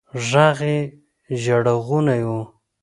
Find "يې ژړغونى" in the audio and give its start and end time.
0.71-2.21